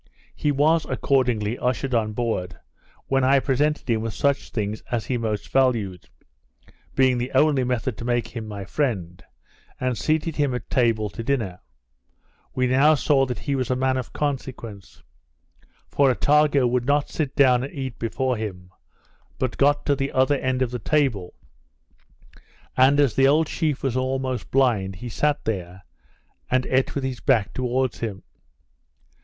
[0.35, 2.57] He was, accordingly, ushered on board;
[3.05, 6.09] when I presented him with such things as he most valued
[6.95, 9.23] (being the only method to make him my friend,)
[9.79, 11.59] and seated him at table to dinner.
[12.55, 15.03] We now saw that he was a man of consequence;
[15.87, 18.71] for Attago would not sit down and eat before him,
[19.37, 21.35] but got to the other end of the table;
[22.75, 25.83] and, as the old chief was almost blind, he sat there,
[26.49, 28.23] and eat with his back towards him.